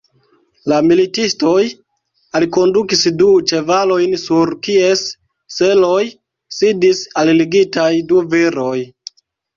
[0.71, 1.65] La militistoj
[2.39, 5.03] alkondukis du ĉevalojn, sur kies
[5.59, 6.01] seloj
[6.61, 8.77] sidis alligitaj du viroj.